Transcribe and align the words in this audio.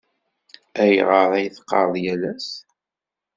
Ayɣer 0.81 1.29
ay 1.37 1.47
teqqareḍ 1.55 1.95
yal 2.03 2.23
ass? 2.33 2.49